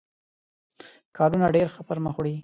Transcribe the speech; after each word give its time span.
کارونه 1.17 1.47
ډېر 1.55 1.67
ښه 1.73 1.81
پر 1.87 1.97
مخ 2.05 2.15
وړي. 2.17 2.35